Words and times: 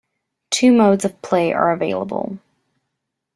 Two 0.49 0.71
modes 0.71 1.05
of 1.05 1.21
play 1.21 1.53
are 1.53 1.71
available. 1.73 2.39